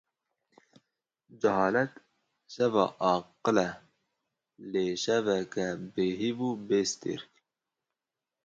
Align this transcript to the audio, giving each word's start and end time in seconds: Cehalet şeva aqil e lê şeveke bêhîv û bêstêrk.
Cehalet 1.41 1.93
şeva 2.53 2.85
aqil 3.13 3.57
e 3.67 3.69
lê 4.71 4.85
şeveke 5.03 5.67
bêhîv 5.93 6.39
û 6.49 6.51
bêstêrk. 6.67 7.27